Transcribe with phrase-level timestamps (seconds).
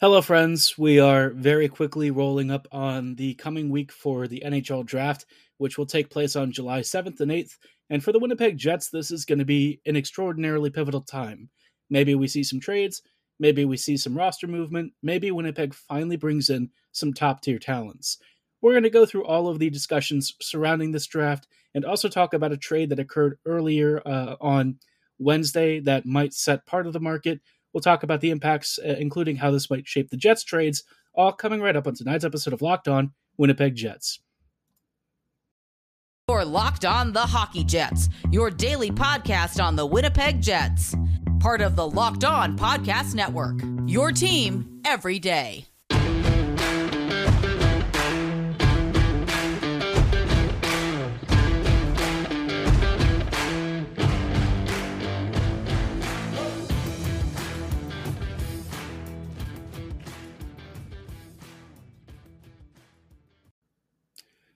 [0.00, 0.76] Hello, friends.
[0.76, 5.24] We are very quickly rolling up on the coming week for the NHL draft,
[5.58, 7.56] which will take place on July 7th and 8th.
[7.90, 11.48] And for the Winnipeg Jets, this is going to be an extraordinarily pivotal time.
[11.90, 13.02] Maybe we see some trades,
[13.38, 18.18] maybe we see some roster movement, maybe Winnipeg finally brings in some top tier talents.
[18.62, 22.34] We're going to go through all of the discussions surrounding this draft and also talk
[22.34, 24.80] about a trade that occurred earlier uh, on
[25.20, 27.40] Wednesday that might set part of the market
[27.74, 31.32] We'll talk about the impacts, uh, including how this might shape the Jets trades, all
[31.32, 34.20] coming right up on tonight's episode of Locked On Winnipeg Jets.
[36.28, 40.94] You're Locked On the Hockey Jets, your daily podcast on the Winnipeg Jets.
[41.40, 43.60] Part of the Locked On Podcast Network.
[43.86, 45.66] Your team every day.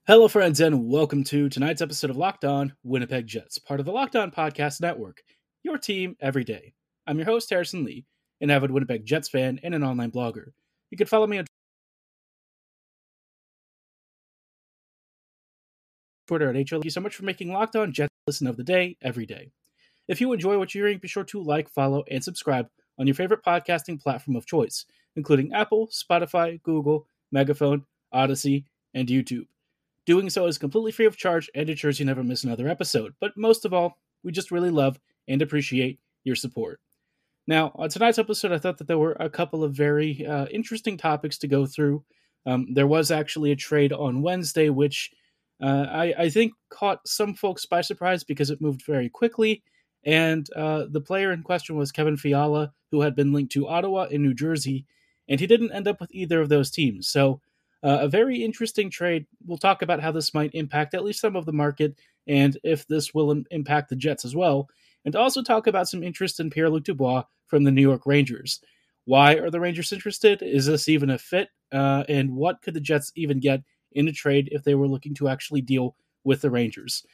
[0.08, 3.92] Hello, friends, and welcome to tonight's episode of Locked On Winnipeg Jets, part of the
[3.92, 5.20] Locked On Podcast Network,
[5.62, 6.72] your team every day.
[7.06, 8.06] I'm your host, Harrison Lee,
[8.40, 10.52] an avid Winnipeg Jets fan and an online blogger.
[10.90, 11.44] You can follow me on
[16.26, 16.70] Twitter at HL.
[16.70, 19.50] Thank you so much for making Locked On Jets listen of the day every day.
[20.08, 22.66] If you enjoy what you're hearing, be sure to like, follow, and subscribe
[22.98, 27.84] on your favorite podcasting platform of choice, including Apple, Spotify, Google, Megaphone,
[28.14, 29.44] Audacy, and YouTube.
[30.08, 33.12] Doing so is completely free of charge and ensures you never miss another episode.
[33.20, 36.80] But most of all, we just really love and appreciate your support.
[37.46, 40.96] Now, on tonight's episode, I thought that there were a couple of very uh, interesting
[40.96, 42.02] topics to go through.
[42.46, 45.10] Um, there was actually a trade on Wednesday, which
[45.62, 49.62] uh, I, I, think caught some folks by surprise because it moved very quickly.
[50.04, 54.04] And uh, the player in question was Kevin Fiala, who had been linked to Ottawa
[54.04, 54.86] in New Jersey,
[55.28, 57.08] and he didn't end up with either of those teams.
[57.08, 57.42] So
[57.82, 59.26] uh, a very interesting trade.
[59.46, 62.86] We'll talk about how this might impact at least some of the market and if
[62.86, 64.68] this will Im- impact the Jets as well.
[65.04, 68.60] And also talk about some interest in Pierre Luc Dubois from the New York Rangers.
[69.04, 70.42] Why are the Rangers interested?
[70.42, 71.48] Is this even a fit?
[71.72, 73.62] Uh, and what could the Jets even get
[73.92, 77.04] in a trade if they were looking to actually deal with the Rangers?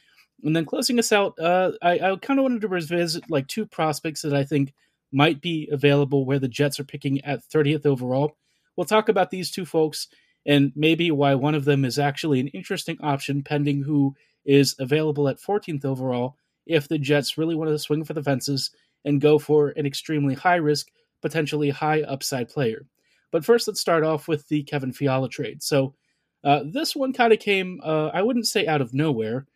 [0.43, 3.65] And then closing us out, uh, I, I kind of wanted to revisit like two
[3.65, 4.73] prospects that I think
[5.11, 8.35] might be available where the Jets are picking at 30th overall.
[8.75, 10.09] We'll talk about these two folks
[10.45, 15.27] and maybe why one of them is actually an interesting option pending who is available
[15.27, 18.71] at 14th overall if the Jets really want to swing for the fences
[19.03, 20.87] and go for an extremely high risk,
[21.21, 22.85] potentially high upside player.
[23.31, 25.61] But first, let's start off with the Kevin Fiala trade.
[25.61, 25.95] So,
[26.43, 29.47] uh, this one kind of came, uh, I wouldn't say out of nowhere.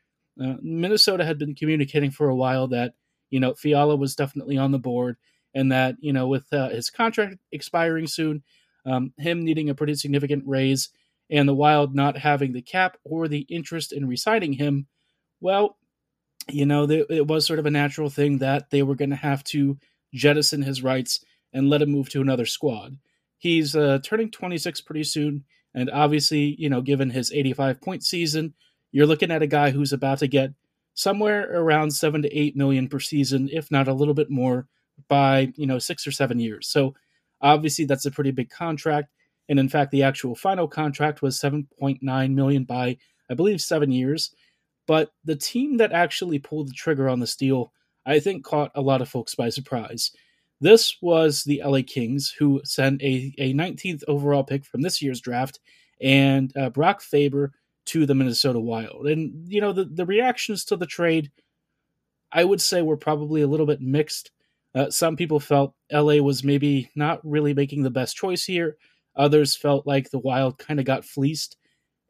[0.41, 2.93] Uh, Minnesota had been communicating for a while that,
[3.29, 5.17] you know, Fiala was definitely on the board
[5.53, 8.43] and that, you know, with uh, his contract expiring soon,
[8.85, 10.89] um, him needing a pretty significant raise,
[11.29, 14.87] and the Wild not having the cap or the interest in resigning him,
[15.41, 15.77] well,
[16.49, 19.43] you know, it was sort of a natural thing that they were going to have
[19.45, 19.77] to
[20.13, 21.23] jettison his rights
[21.53, 22.97] and let him move to another squad.
[23.37, 28.53] He's uh, turning 26 pretty soon, and obviously, you know, given his 85 point season,
[28.91, 30.53] you're looking at a guy who's about to get
[30.93, 34.67] somewhere around seven to eight million per season, if not a little bit more,
[35.07, 36.67] by you know six or seven years.
[36.67, 36.95] So
[37.41, 39.09] Obviously, that's a pretty big contract,
[39.47, 42.97] and in fact, the actual final contract was 7.9 million by
[43.29, 44.31] I believe seven years.
[44.87, 47.71] But the team that actually pulled the trigger on this deal,
[48.05, 50.11] I think, caught a lot of folks by surprise.
[50.61, 55.21] This was the LA Kings, who sent a, a 19th overall pick from this year's
[55.21, 55.59] draft
[56.01, 57.53] and uh, Brock Faber
[57.85, 59.07] to the Minnesota Wild.
[59.07, 61.31] And, you know, the, the reactions to the trade,
[62.31, 64.31] I would say, were probably a little bit mixed.
[64.75, 68.77] Uh, some people felt LA was maybe not really making the best choice here.
[69.15, 71.57] Others felt like the Wild kind of got fleeced.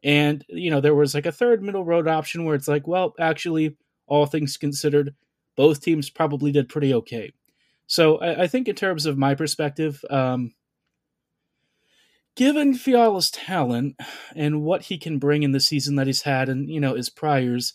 [0.02, 3.14] And, you know, there was like a third middle road option where it's like, well,
[3.18, 3.76] actually,
[4.06, 5.14] all things considered,
[5.56, 7.32] both teams probably did pretty okay.
[7.86, 10.52] So I, I think, in terms of my perspective, um,
[12.36, 13.96] given Fiala's talent
[14.34, 17.10] and what he can bring in the season that he's had and, you know, his
[17.10, 17.74] priors,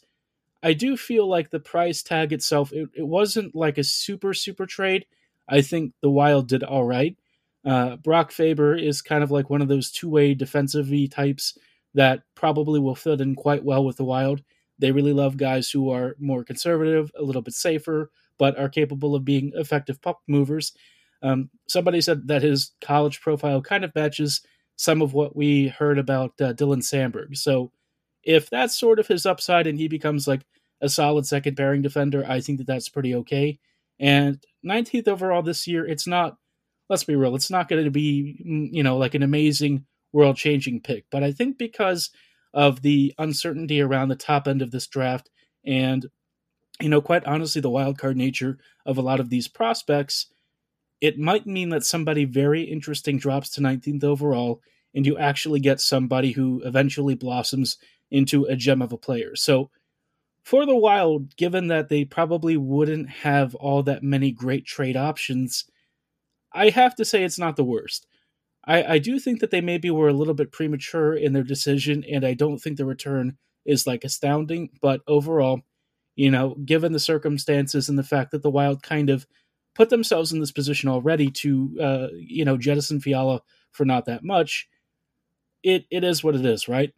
[0.66, 4.66] I do feel like the price tag itself, it, it wasn't like a super, super
[4.66, 5.06] trade.
[5.48, 7.16] I think the Wild did all right.
[7.64, 11.56] Uh, Brock Faber is kind of like one of those two way defensive types
[11.94, 14.42] that probably will fit in quite well with the Wild.
[14.80, 18.10] They really love guys who are more conservative, a little bit safer,
[18.40, 20.74] but are capable of being effective puck movers.
[21.22, 24.42] Um, somebody said that his college profile kind of matches
[24.78, 27.38] some of what we heard about uh, Dylan Samberg.
[27.38, 27.72] So
[28.25, 30.42] if that's sort of his upside and he becomes like
[30.81, 33.60] a solid second pairing defender, I think that that's pretty okay.
[34.00, 36.38] And 19th overall this year, it's not
[36.89, 40.38] let's be real, it's not going to be, mm, you know, like an amazing world
[40.38, 41.06] changing pick.
[41.10, 42.12] But I think because
[42.54, 45.30] of the uncertainty around the top end of this draft
[45.66, 46.06] and,
[46.80, 50.27] you know, quite honestly, the wild card nature of a lot of these prospects,
[51.01, 54.62] it might mean that somebody very interesting drops to 19th overall
[54.94, 57.77] and you actually get somebody who eventually blossoms
[58.12, 59.36] into a gem of a player.
[59.36, 59.69] So,
[60.44, 65.66] for the Wild, given that they probably wouldn't have all that many great trade options,
[66.54, 68.07] I have to say it's not the worst.
[68.66, 72.04] I, I do think that they maybe were a little bit premature in their decision,
[72.12, 74.69] and I don't think the return is like astounding.
[74.81, 75.62] But overall,
[76.16, 79.28] you know, given the circumstances and the fact that the Wild kind of
[79.75, 83.42] put themselves in this position already to, uh, you know, jettison Fiala
[83.72, 84.68] for not that much,
[85.63, 86.94] it it is what it is, right?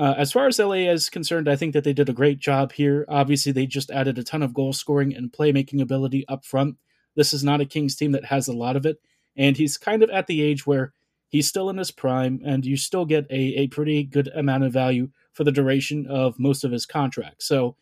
[0.00, 2.72] Uh, as far as LA is concerned, I think that they did a great job
[2.72, 3.04] here.
[3.06, 6.76] Obviously, they just added a ton of goal scoring and playmaking ability up front.
[7.16, 8.96] This is not a Kings team that has a lot of it,
[9.36, 10.94] and he's kind of at the age where
[11.28, 14.72] he's still in his prime, and you still get a, a pretty good amount of
[14.72, 17.42] value for the duration of most of his contract.
[17.42, 17.76] So,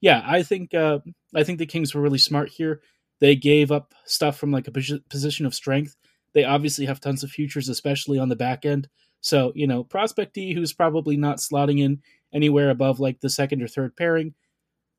[0.00, 1.00] yeah, I think uh,
[1.34, 2.82] I think the Kings were really smart here.
[3.18, 5.96] They gave up stuff from like a position of strength.
[6.34, 8.88] They obviously have tons of futures, especially on the back end.
[9.24, 12.02] So, you know, Prospect D, who's probably not slotting in
[12.34, 14.34] anywhere above like the second or third pairing,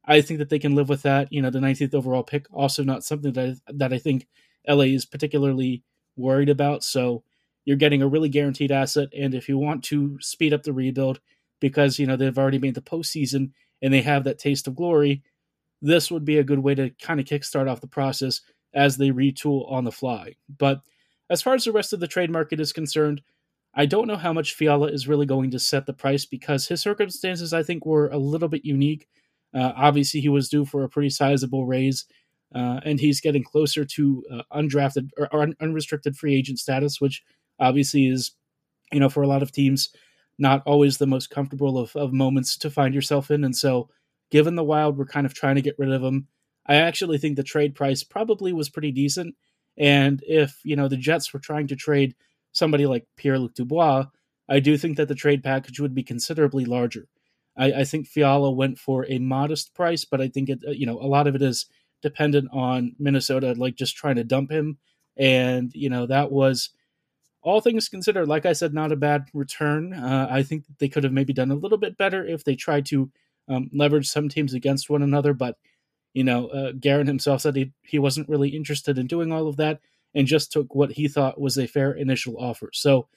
[0.04, 1.32] I think that they can live with that.
[1.32, 4.26] You know, the 19th overall pick, also not something that I, that I think
[4.68, 5.84] LA is particularly
[6.18, 6.84] worried about.
[6.84, 7.22] So
[7.66, 9.10] you're getting a really guaranteed asset.
[9.16, 11.20] And if you want to speed up the rebuild,
[11.60, 13.52] because, you know, they've already made the postseason
[13.84, 15.22] and they have that taste of glory,
[15.84, 18.42] this would be a good way to kind of kickstart off the process
[18.74, 20.36] as they retool on the fly.
[20.58, 20.82] But
[21.30, 23.22] as far as the rest of the trade market is concerned,
[23.76, 26.82] I don't know how much Fiala is really going to set the price because his
[26.82, 29.08] circumstances, I think, were a little bit unique.
[29.54, 32.06] Uh, obviously, he was due for a pretty sizable raise,
[32.54, 37.22] uh, and he's getting closer to uh, undrafted or, un- unrestricted free agent status, which
[37.60, 38.32] obviously is,
[38.94, 39.90] you know, for a lot of teams,
[40.40, 43.44] not always the most comfortable of, of moments to find yourself in.
[43.44, 43.90] And so,
[44.32, 46.28] given the Wild were kind of trying to get rid of him,
[46.66, 49.36] I actually think the trade price probably was pretty decent.
[49.78, 52.16] And if, you know, the Jets were trying to trade
[52.56, 54.06] somebody like Pierre Luc Dubois,
[54.48, 57.08] I do think that the trade package would be considerably larger.
[57.58, 60.86] I, I, think Fiala went for a modest price, but I think it, uh, you
[60.86, 61.66] know, a lot of it is
[62.02, 64.78] dependent on Minnesota, like just trying to dump him.
[65.18, 66.70] And, you know, that was
[67.42, 69.94] all things considered, like I said, not a bad return.
[69.94, 72.86] Uh, I think they could have maybe done a little bit better if they tried
[72.88, 73.12] to
[73.50, 75.34] um, leverage some teams against one another.
[75.34, 75.58] But,
[76.14, 79.58] you know, uh, Guerin himself said he, he wasn't really interested in doing all of
[79.58, 79.80] that
[80.16, 82.70] and just took what he thought was a fair initial offer.
[82.74, 83.08] So,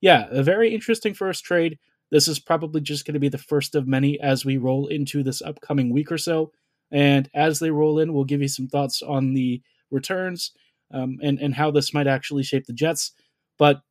[0.00, 1.78] yeah, a very interesting first trade.
[2.10, 5.22] This is probably just going to be the first of many as we roll into
[5.22, 6.52] this upcoming week or so.
[6.90, 9.60] And as they roll in, we'll give you some thoughts on the
[9.90, 10.52] returns
[10.92, 13.12] um, and, and how this might actually shape the Jets.
[13.58, 13.82] But,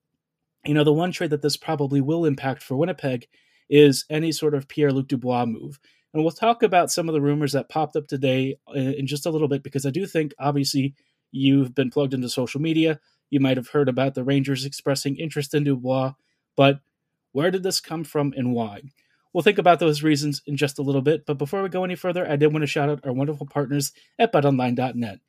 [0.66, 3.28] you know, the one trade that this probably will impact for Winnipeg
[3.70, 5.80] is any sort of Pierre Luc Dubois move.
[6.14, 9.30] And we'll talk about some of the rumors that popped up today in just a
[9.30, 10.96] little bit because I do think, obviously,
[11.36, 13.00] you've been plugged into social media.
[13.30, 16.14] You might have heard about the Rangers expressing interest in Dubois,
[16.56, 16.80] but
[17.34, 18.82] where did this come from and why?
[19.34, 21.96] We'll think about those reasons in just a little bit, but before we go any
[21.96, 25.20] further, I did want to shout out our wonderful partners at betonline.net.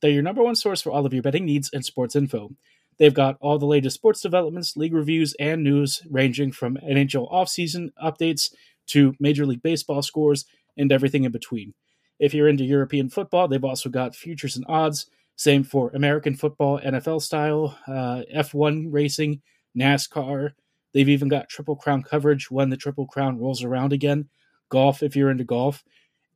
[0.00, 2.50] They're your number one source for all of your betting needs and sports info.
[2.98, 7.90] They've got all the latest sports developments, league reviews, and news ranging from NHL offseason
[8.02, 8.52] updates
[8.88, 10.46] to Major League Baseball scores
[10.78, 11.74] and everything in between.
[12.18, 15.06] If you're into European football, they've also got futures and odds
[15.40, 19.40] same for American football, NFL style, uh, F1 racing,
[19.74, 20.50] NASCAR.
[20.92, 24.28] They've even got Triple Crown coverage when the Triple Crown rolls around again.
[24.68, 25.82] Golf, if you're into golf.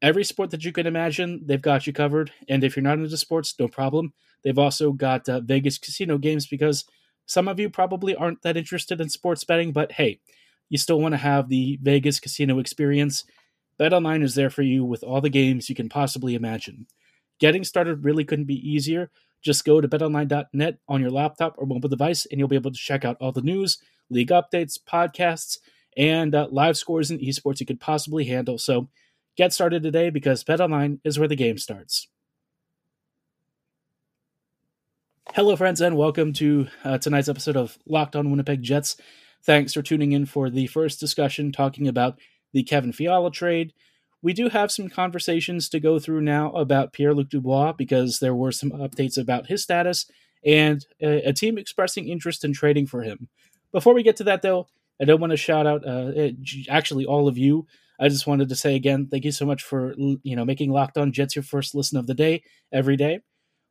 [0.01, 2.33] Every sport that you can imagine, they've got you covered.
[2.49, 4.15] And if you're not into sports, no problem.
[4.43, 6.87] They've also got uh, Vegas casino games because
[7.27, 10.19] some of you probably aren't that interested in sports betting, but hey,
[10.71, 13.25] you still want to have the Vegas casino experience.
[13.79, 16.87] BetOnline is there for you with all the games you can possibly imagine.
[17.41, 19.11] Getting started really couldn't be easier.
[19.43, 22.79] Just go to betonline.net on your laptop or mobile device, and you'll be able to
[22.79, 25.59] check out all the news, league updates, podcasts,
[25.97, 28.59] and uh, live scores in esports you could possibly handle.
[28.59, 28.89] So
[29.37, 32.09] get started today because BetOnline is where the game starts.
[35.33, 38.97] Hello, friends, and welcome to uh, tonight's episode of Locked On Winnipeg Jets.
[39.45, 42.19] Thanks for tuning in for the first discussion talking about
[42.53, 43.73] the Kevin Fiala trade,
[44.25, 48.35] we do have some conversations to go through now about Pierre Luc Dubois because there
[48.35, 50.07] were some updates about his status
[50.43, 53.29] and a, a, team expressing interest in trading for him.
[53.71, 54.67] Before we get to that, though,
[54.99, 56.33] I don't want to shout out uh, eh,
[56.71, 57.67] actually all of you.
[58.01, 60.97] I just wanted to say again, thank you so much for you know making Locked
[60.97, 63.21] On Jets your first listen of the day every day.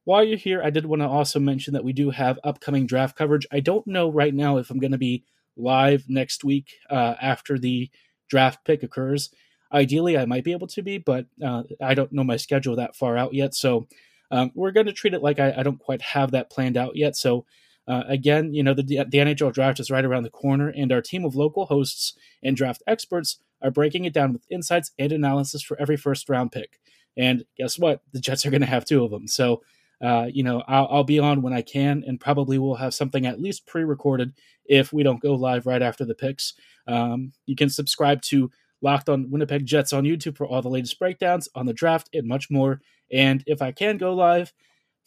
[0.03, 3.17] while you're here, I did want to also mention that we do have upcoming draft
[3.17, 3.47] coverage.
[3.51, 5.23] I don't know right now if I'm going to be
[5.57, 7.89] live next week uh, after the
[8.29, 9.31] draft pick occurs.
[9.73, 12.95] Ideally, I might be able to be, but uh, I don't know my schedule that
[12.95, 13.55] far out yet.
[13.55, 13.87] So
[14.31, 16.95] um, we're going to treat it like I, I, don't quite have that planned out
[16.95, 17.15] yet.
[17.15, 17.45] So
[17.87, 21.01] uh, again, you know, the, the NHL draft is right around the corner, and our
[21.01, 25.61] team of local hosts and draft experts are breaking it down with insights and analysis
[25.61, 26.79] for every first round pick.
[27.17, 28.01] And guess what?
[28.11, 29.27] The Jets are going to have two of them.
[29.27, 29.61] So
[30.03, 33.25] uh, you know, I'll, I'll, be on when I can, and probably we'll have something
[33.25, 34.33] at least pre-recorded
[34.65, 36.55] if we don't go live right after the picks.
[36.87, 38.51] Um, you can subscribe to
[38.83, 42.27] Locked on Winnipeg Jets on YouTube for all the latest breakdowns on the draft and
[42.27, 42.81] much more.
[43.11, 44.53] And if I can go live,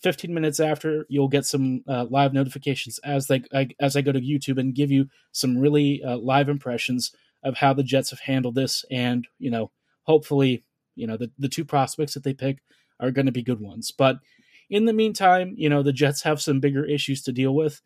[0.02, 4.12] 15 minutes after, you'll get some uh, live notifications as they I, as I go
[4.12, 8.20] to YouTube and give you some really uh, live impressions of how the Jets have
[8.20, 9.70] handled this, and you know,
[10.02, 10.64] hopefully,
[10.94, 12.58] you know, the the two prospects that they pick
[13.00, 13.90] are going to be good ones.
[13.90, 14.18] But
[14.68, 17.80] in the meantime, you know, the Jets have some bigger issues to deal with.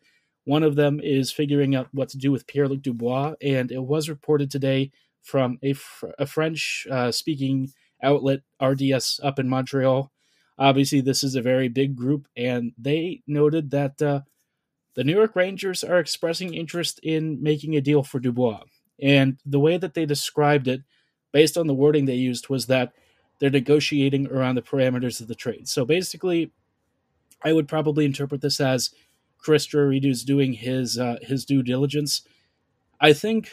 [0.45, 3.83] One of them is figuring out what to do with Pierre Luc Dubois, and it
[3.83, 5.75] was reported today from a,
[6.19, 7.71] a French uh, speaking
[8.03, 10.11] outlet, RDS, up in Montreal.
[10.57, 14.21] Obviously, this is a very big group, and they noted that uh,
[14.95, 18.61] the New York Rangers are expressing interest in making a deal for Dubois.
[19.01, 20.81] And the way that they described it,
[21.31, 22.93] based on the wording they used, was that
[23.39, 25.67] they're negotiating around the parameters of the trade.
[25.67, 26.51] So basically,
[27.43, 28.91] I would probably interpret this as
[29.39, 32.21] Chris Drury's doing his uh, his due diligence.
[32.99, 33.49] I think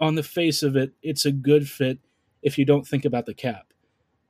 [0.00, 1.98] on the face of it, it's a good fit
[2.42, 3.72] if you don't think about the cap.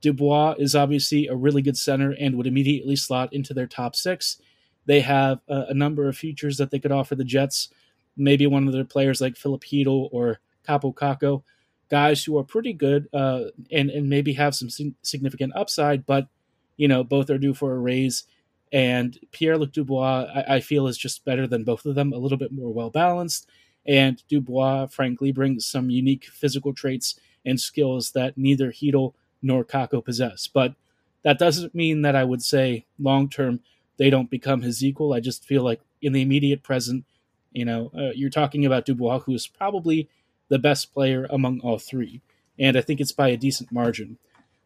[0.01, 4.41] Dubois is obviously a really good center and would immediately slot into their top six.
[4.85, 7.71] They have a, a number of features that they could offer the Jets.
[8.17, 11.43] Maybe one of their players like Chytil or Kaapo Kakko,
[11.91, 14.69] guys who are pretty good uh, and and maybe have some
[15.03, 16.29] significant upside, but
[16.77, 18.25] you know both are due for a raise
[18.73, 22.19] and Pierre Luc Dubois, I, I, feel, is just better than both of them, a
[22.19, 23.49] little bit more well balanced.
[23.87, 30.05] And Dubois, frankly, brings some unique physical traits and skills that neither Chytil nor Kakko
[30.05, 30.49] possess.
[30.49, 30.75] But
[31.23, 33.61] that doesn't mean that I would say long term
[33.99, 35.13] they don't become his equal.
[35.13, 37.05] I just feel like in the immediate present,
[37.53, 40.09] you know, uh, you're talking about Dubois, who is probably
[40.49, 42.21] the best player among all three.
[42.59, 44.19] And I think it's by a decent margin.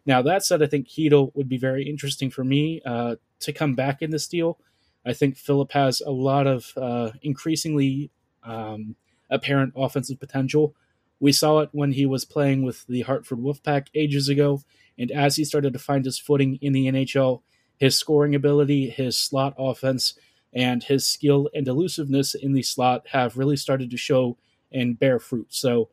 [0.07, 3.75] Now, that said, I think Chytil would be very interesting for me uh, to come
[3.75, 4.59] back in this deal.
[5.05, 8.11] I think Philip has a lot of uh, increasingly
[8.43, 8.97] um,
[9.31, 10.75] apparent offensive potential.
[11.19, 14.63] We saw it when he was playing with the Hartford Wolfpack ages ago,
[14.99, 17.43] and as he started to find his footing in the NHL,
[17.77, 20.15] his scoring ability, his slot offense,
[20.53, 24.37] and his skill and elusiveness in the slot have really started to show
[24.73, 25.47] and bear fruit.
[25.51, 25.89] So,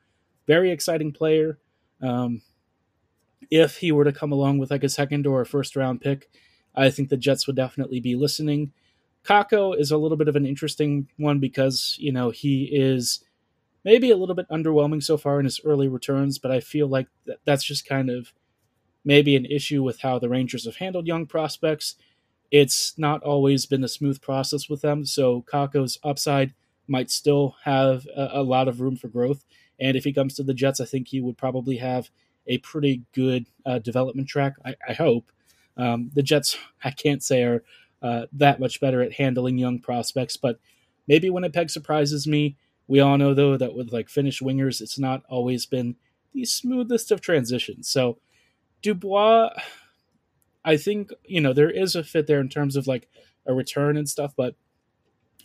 [0.48, 1.60] very exciting player.
[2.02, 2.42] Um,
[3.52, 6.30] if he were to come along with like a second or a first round pick,
[6.76, 8.72] I think the Jets would definitely be listening.
[9.24, 13.24] Kakko is a little bit of an interesting one because, you know, he is
[13.88, 17.08] maybe a little bit underwhelming so far in his early returns, but I feel like
[17.46, 18.34] that's just kind of
[19.06, 21.96] maybe an issue with how the Rangers have handled young prospects.
[22.52, 26.54] It's not always been a smooth process with them, so Kakko's upside
[26.86, 29.46] might still have a, a lot of room for growth.
[29.80, 32.10] And if he comes to the Jets, I think he would probably have
[32.46, 34.56] a pretty good uh, development track.
[34.66, 35.32] I, I hope
[35.78, 37.64] um, the Jets, I can't say are
[38.02, 40.60] uh, that much better at handling young prospects, but
[41.08, 42.58] maybe Winnipeg surprises me.
[42.88, 45.96] We all know though that with like Finnish wingers, it's not always been
[46.34, 47.90] the smoothest of transitions.
[47.90, 48.18] So
[48.82, 49.50] Dubois,
[50.64, 53.08] I think you know there is a fit there in terms of like
[53.46, 54.56] a return and stuff, but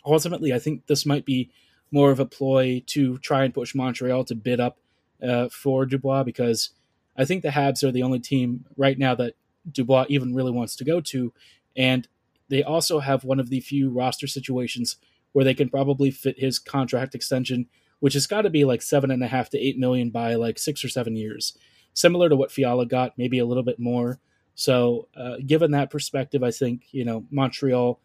[0.04, 1.50] ultimately, I think this might be
[1.90, 4.78] more of a ploy to try and push Montreal to bid up
[5.22, 6.70] uh, for Dubois because
[7.16, 9.34] I think the Habs are the only team right now that
[9.70, 11.32] Dubois even really wants to go to.
[11.76, 12.08] And
[12.49, 14.96] they also have one of the few roster situations
[15.32, 17.66] where they can probably fit his contract extension,
[18.00, 20.58] which has got to be like seven and a half to eight million by like
[20.58, 21.56] six or seven years,
[21.94, 24.18] similar to what Fiala got, maybe a little bit more.
[24.54, 28.00] So, uh, given that perspective, I think you know Montreal.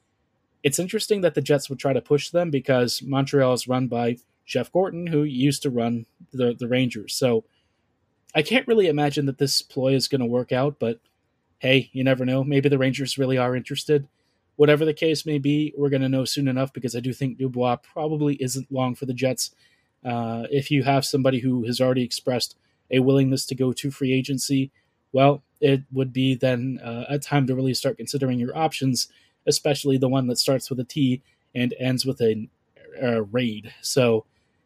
[0.63, 4.17] It's interesting that the Jets would try to push them because Montreal is run by
[4.46, 7.13] Jeff Gorton, who used to run the the Rangers.
[7.15, 7.43] So
[8.34, 11.00] I can't really imagine that this ploy is going to work out, but
[11.60, 12.43] hey, you never know.
[12.43, 14.07] Maybe the Rangers really are interested.
[14.58, 17.38] Whatever the case may be, we're going to know soon enough because I do think
[17.38, 19.52] Dubois probably isn't long for the Jets.
[20.04, 22.58] Uh, if you have somebody who has already expressed
[22.92, 24.72] a willingness to go to free agency,
[25.12, 29.08] well, it would be then uh, a time to really start considering your options,
[29.46, 31.22] especially the one that starts with a T
[31.56, 32.48] and ends with a,
[33.02, 33.74] a raid.
[33.82, 34.26] So,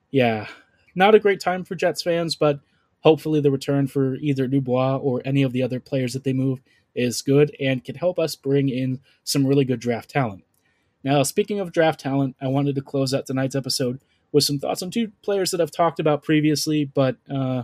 [0.09, 0.47] yeah,
[0.95, 2.59] not a great time for Jets fans, but
[3.01, 6.59] hopefully the return for either Dubois or any of the other players that they move
[6.95, 10.43] is good and can help us bring in some really good draft talent.
[11.03, 13.99] Now, speaking of draft talent, I wanted to close out tonight's episode
[14.31, 17.63] with some thoughts on two players that I've talked about previously, but uh,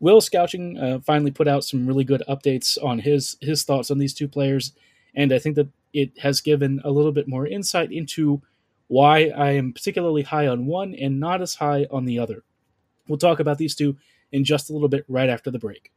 [0.00, 3.98] Will Scouching uh, finally put out some really good updates on his his thoughts on
[3.98, 4.72] these two players,
[5.14, 8.42] and I think that it has given a little bit more insight into
[8.88, 12.42] why I am particularly high on one and not as high on the other.
[13.08, 13.96] We'll talk about these two
[14.32, 15.92] in just a little bit right after the break.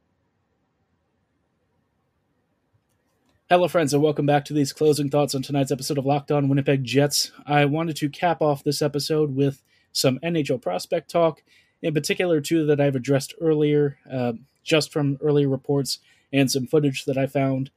[3.47, 6.49] Hello, friends, and welcome back to these closing thoughts on tonight's episode of Locked On
[6.49, 7.31] Winnipeg Jets.
[7.45, 9.61] I wanted to cap off this episode with
[9.91, 11.43] some NHL prospect talk,
[11.83, 14.33] in particular, two that I've addressed earlier, uh,
[14.63, 15.99] just from earlier reports
[16.33, 17.69] and some footage that I found.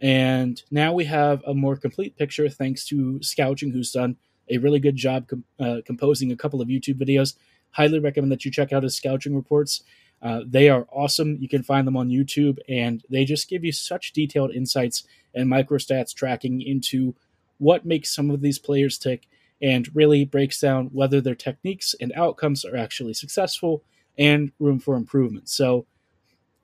[0.00, 4.16] And now we have a more complete picture thanks to Scouching, who's done
[4.50, 7.36] a really good job com- uh, composing a couple of YouTube videos.
[7.70, 9.84] Highly recommend that you check out his Scouching reports.
[10.24, 11.36] Uh, they are awesome.
[11.38, 15.04] You can find them on YouTube, and they just give you such detailed insights
[15.34, 17.14] and microstats tracking into
[17.58, 19.28] what makes some of these players tick
[19.60, 23.82] and really breaks down whether their techniques and outcomes are actually successful
[24.18, 25.48] and room for improvement.
[25.48, 25.86] So,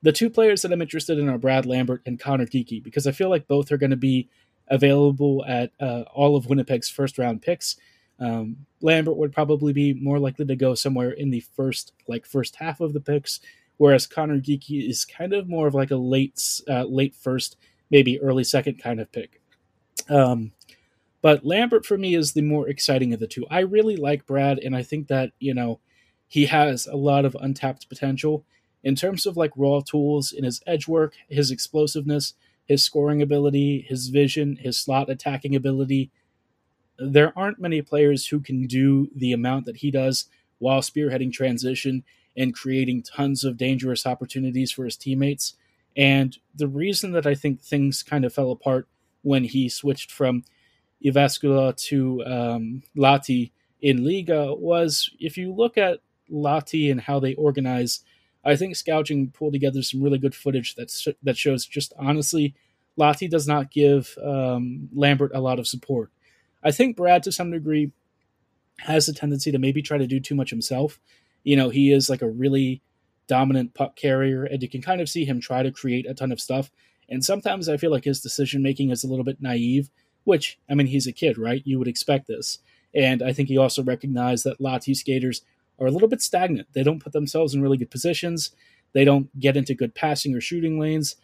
[0.01, 3.11] the two players that I'm interested in are Brad Lambert and Conor Geekie because I
[3.11, 4.27] feel like both are going to be
[4.67, 7.75] available at uh, all of Winnipeg's first round picks.
[8.21, 12.55] Um, Lambert would probably be more likely to go somewhere in the first like first
[12.55, 13.39] half of the picks,
[13.77, 17.57] whereas Conor Geekie is kind of more of like a late uh, late first,
[17.89, 19.41] maybe early second kind of pick.
[20.07, 20.51] Um,
[21.21, 23.45] but Lambert for me is the more exciting of the two.
[23.49, 25.79] I really like Brad, and I think that you know
[26.27, 28.45] he has a lot of untapped potential
[28.83, 32.35] in terms of like raw tools in his edge work, his explosiveness,
[32.65, 36.11] his scoring ability, his vision, his slot attacking ability
[37.01, 40.25] there aren't many players who can do the amount that he does
[40.59, 42.03] while spearheading transition
[42.37, 45.55] and creating tons of dangerous opportunities for his teammates.
[45.97, 48.87] And the reason that I think things kind of fell apart
[49.23, 50.43] when he switched from
[51.03, 55.99] Jyväskylä to um, Lahti in Liiga was if you look at
[56.31, 58.01] Lahti and how they organize,
[58.45, 62.55] I think Scouting pulled together some really good footage that sh- that shows just honestly,
[62.97, 66.11] Lahti does not give um, Lambert a lot of support.
[66.63, 67.91] I think Brad, to some degree,
[68.79, 70.99] has a tendency to maybe try to do too much himself.
[71.43, 72.81] You know, he is like a really
[73.27, 76.31] dominant puck carrier, and you can kind of see him try to create a ton
[76.31, 76.71] of stuff.
[77.09, 79.89] And sometimes I feel like his decision making is a little bit naive,
[80.23, 81.61] which, I mean, he's a kid, right?
[81.65, 82.59] You would expect this.
[82.93, 85.43] And I think he also recognized that Lahti skaters
[85.79, 86.67] are a little bit stagnant.
[86.73, 88.51] They don't put themselves in really good positions,
[88.93, 91.15] they don't get into good passing or shooting lanes.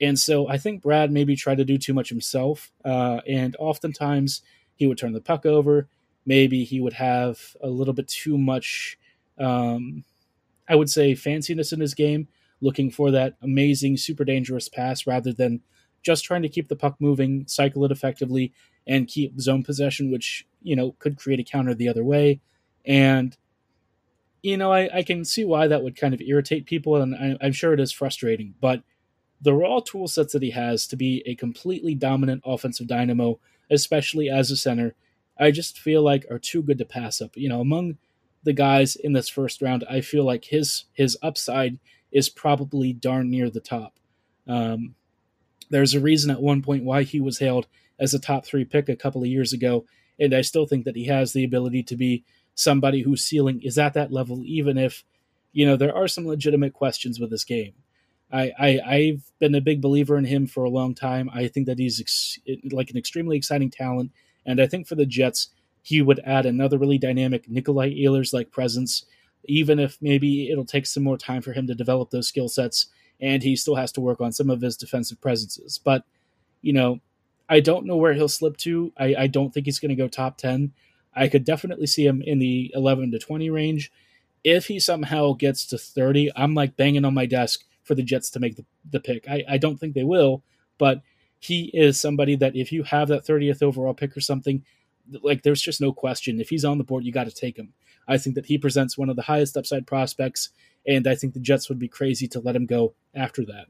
[0.00, 2.70] And so I think Brad maybe tried to do too much himself.
[2.84, 4.42] Uh, and oftentimes,
[4.76, 5.88] he would turn the puck over.
[6.24, 8.98] Maybe he would have a little bit too much,
[9.38, 10.04] um,
[10.68, 12.28] I would say, fanciness in his game,
[12.60, 15.60] looking for that amazing, super dangerous pass rather than
[16.02, 18.52] just trying to keep the puck moving, cycle it effectively,
[18.86, 22.40] and keep zone possession, which, you know, could create a counter the other way.
[22.84, 23.36] And,
[24.42, 27.36] you know, I, I can see why that would kind of irritate people, and I,
[27.44, 28.54] I'm sure it is frustrating.
[28.60, 28.82] But
[29.40, 33.38] the raw tool sets that he has to be a completely dominant offensive dynamo
[33.70, 34.94] especially as a center,
[35.38, 37.36] I just feel like are too good to pass up.
[37.36, 37.98] You know, among
[38.42, 41.78] the guys in this first round, I feel like his his upside
[42.12, 43.94] is probably darn near the top.
[44.46, 44.94] Um,
[45.70, 47.66] there's a reason at one point why he was hailed
[47.98, 49.84] as a top three pick a couple of years ago,
[50.18, 53.76] and I still think that he has the ability to be somebody whose ceiling is
[53.76, 55.04] at that level, even if
[55.52, 57.74] you know there are some legitimate questions with this game.
[58.32, 61.30] I, I have been a big believer in him for a long time.
[61.32, 62.38] I think that he's ex-
[62.72, 64.10] like an extremely exciting talent,
[64.44, 65.48] and I think for the Jets,
[65.82, 69.04] he would add another really dynamic Nikolai Ehlers like presence.
[69.44, 72.88] Even if maybe it'll take some more time for him to develop those skill sets,
[73.20, 75.78] and he still has to work on some of his defensive presences.
[75.78, 76.02] But
[76.62, 76.98] you know,
[77.48, 78.92] I don't know where he'll slip to.
[78.98, 80.72] I, I don't think he's going to go top ten.
[81.14, 83.92] I could definitely see him in the eleven to twenty range.
[84.42, 88.30] If he somehow gets to thirty, I'm like banging on my desk for the Jets
[88.30, 89.28] to make the, the pick.
[89.28, 90.42] I, I don't think they will,
[90.76, 91.02] but
[91.38, 94.64] he is somebody that if you have that 30th overall pick or something,
[95.22, 96.40] like there's just no question.
[96.40, 97.72] If he's on the board, you got to take him.
[98.08, 100.50] I think that he presents one of the highest upside prospects,
[100.86, 103.66] and I think the Jets would be crazy to let him go after that.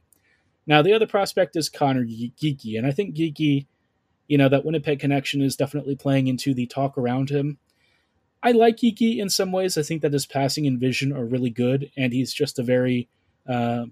[0.67, 3.67] Now, the other prospect is Conor Geekie, and I think Geekie,
[4.27, 7.59] you know, that Winnipeg connection is definitely playing into the talk around him.
[8.43, 9.79] I like Geekie in some ways.
[9.79, 13.09] I think that his passing and vision are really good, and he's just a very
[13.49, 13.87] uh,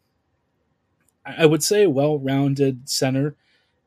[1.24, 3.36] I would say a well rounded center,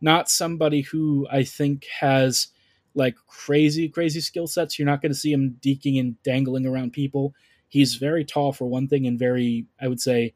[0.02, 2.47] not somebody who I think has
[2.95, 4.78] like crazy, crazy skill sets.
[4.78, 7.34] You're not going to see him deking and dangling around people.
[7.69, 10.34] He's very tall for one thing and very, I would say,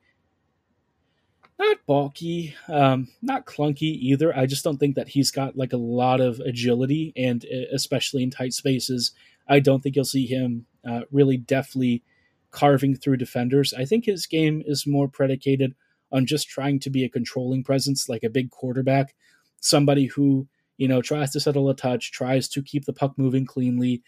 [1.57, 4.35] not bulky, um, not clunky either.
[4.35, 8.31] I just don't think that he's got like a lot of agility, and especially in
[8.31, 9.11] tight spaces,
[9.47, 12.03] I don't think you'll see him uh, really deftly
[12.49, 13.73] carving through defenders.
[13.73, 15.75] I think his game is more predicated
[16.11, 19.15] on just trying to be a controlling presence, like a big quarterback,
[19.59, 20.47] somebody who
[20.77, 24.01] you know tries to settle a touch, tries to keep the puck moving cleanly,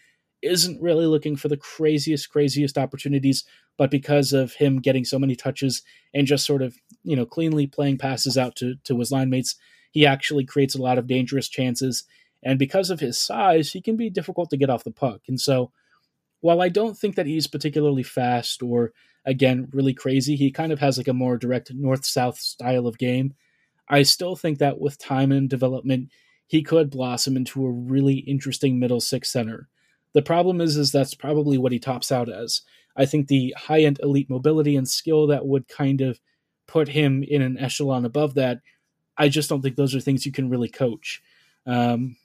[0.44, 3.44] isn't really looking for the craziest, craziest opportunities,
[3.76, 7.66] but because of him getting so many touches and just sort of, you know, cleanly
[7.66, 9.56] playing passes out to, to his line mates,
[9.90, 12.04] he actually creates a lot of dangerous chances.
[12.42, 15.22] And because of his size, he can be difficult to get off the puck.
[15.28, 15.72] And so,
[16.44, 18.92] while I don't think that he's particularly fast or,
[19.24, 22.98] again, really crazy, he kind of has like a more direct north south style of
[22.98, 23.32] game.
[23.88, 26.10] I still think that with time and development,
[26.46, 29.70] he could blossom into a really interesting middle six center.
[30.12, 32.60] The problem is, is that's probably what he tops out as.
[32.94, 36.20] I think the high end elite mobility and skill that would kind of
[36.66, 38.60] put him in an echelon above that,
[39.16, 41.22] I just don't think those are things you can really coach.
[41.64, 42.16] Um,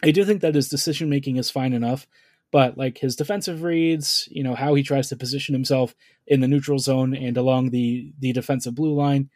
[0.00, 2.06] I do think that his decision making is fine enough,
[2.52, 5.94] but like his defensive reads, you know, how he tries to position himself
[6.28, 9.30] in the neutral zone and along the the defensive blue line,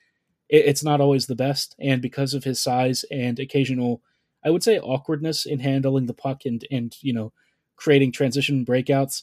[0.48, 1.74] it, it's not always the best.
[1.81, 4.02] And because of his size and occasional,
[4.44, 7.33] I would say awkwardness in handling the puck and and you know
[7.76, 9.22] creating transition breakouts.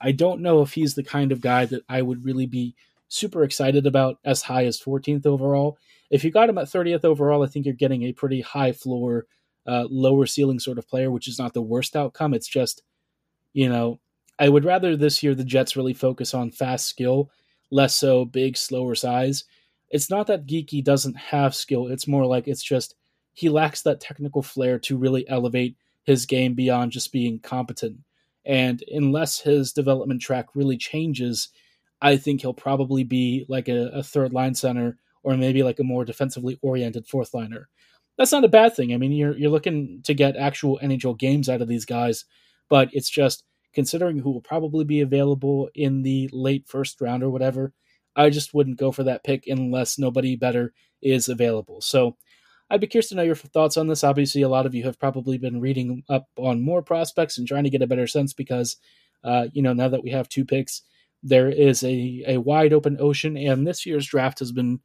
[0.00, 2.74] I don't know if he's the kind of guy that I would really be
[3.08, 5.78] super excited about as high as 14th overall.
[6.10, 9.26] If you got him at 30th overall, I think you're getting a pretty high floor,
[9.66, 12.34] uh, lower ceiling sort of player, which is not the worst outcome.
[12.34, 12.82] It's just,
[13.52, 14.00] you know,
[14.38, 17.30] I would rather this year the Jets really focus on fast skill,
[17.70, 19.44] less so big, slower size.
[19.90, 21.88] It's not that Geekie doesn't have skill.
[21.88, 22.94] It's more like it's just
[23.32, 27.98] he lacks that technical flair to really elevate his game beyond just being competent.
[28.44, 31.48] And unless his development track really changes,
[32.00, 35.84] I think he'll probably be like a, a third line center or maybe like a
[35.84, 37.68] more defensively oriented fourth liner.
[38.16, 38.92] That's not a bad thing.
[38.92, 42.24] I mean, you're you're looking to get actual NHL games out of these guys,
[42.70, 47.28] but it's just considering who will probably be available in the late first round or
[47.28, 47.74] whatever.
[48.16, 51.82] I just wouldn't go for that pick unless nobody better is available.
[51.82, 52.16] So
[52.70, 54.04] I'd be curious to know your thoughts on this.
[54.04, 57.64] Obviously, a lot of you have probably been reading up on more prospects and trying
[57.64, 58.76] to get a better sense because,
[59.24, 60.82] uh, you know, now that we have two picks,
[61.22, 64.80] there is a, a wide open ocean, and this year's draft has been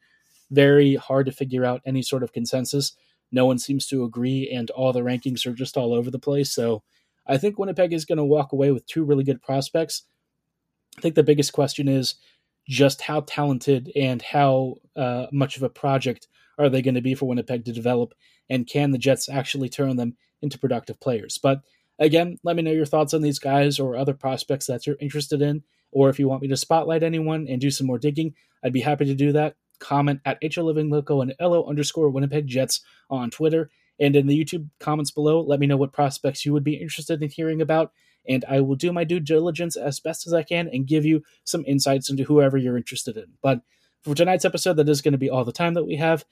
[0.51, 2.95] very hard to figure out any sort of consensus.
[3.31, 6.51] No one seems to agree, and all the rankings are just all over the place.
[6.51, 6.83] So
[7.27, 10.03] I think Winnipeg is going to walk away with two really good prospects.
[10.97, 12.15] I think the biggest question is
[12.67, 17.15] just how talented and how uh, much of a project are they going to be
[17.15, 18.13] for Winnipeg to develop,
[18.49, 21.37] and can the Jets actually turn them into productive players?
[21.37, 21.61] But
[21.99, 25.41] again, let me know your thoughts on these guys or other prospects that you're interested
[25.41, 28.33] in, or if you want me to spotlight anyone and do some more digging,
[28.63, 29.55] I'd be happy to do that.
[29.79, 33.69] Comment at HL Living Loco and LO underscore Winnipeg Jets on Twitter.
[33.99, 37.21] And in the YouTube comments below, let me know what prospects you would be interested
[37.21, 37.91] in hearing about,
[38.27, 41.23] and I will do my due diligence as best as I can and give you
[41.43, 43.27] some insights into whoever you're interested in.
[43.41, 43.61] But
[44.03, 46.25] for tonight's episode, that is going to be all the time that we have.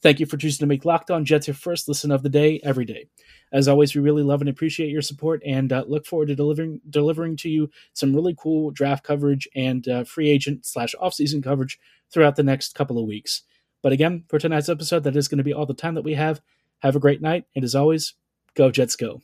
[0.00, 2.60] Thank you for choosing to make Locked On Jets your first listen of the day
[2.62, 3.08] every day.
[3.52, 6.80] As always, we really love and appreciate your support and uh, look forward to delivering
[6.88, 11.80] delivering to you some really cool draft coverage and uh, free agent slash offseason coverage
[12.12, 13.42] throughout the next couple of weeks.
[13.82, 16.14] But again, for tonight's episode, that is going to be all the time that we
[16.14, 16.40] have.
[16.80, 18.14] Have a great night, and as always,
[18.54, 19.20] go Jets go.